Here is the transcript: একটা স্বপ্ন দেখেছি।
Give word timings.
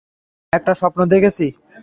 একটা 0.53 0.73
স্বপ্ন 0.73 0.99
দেখেছি। 1.05 1.45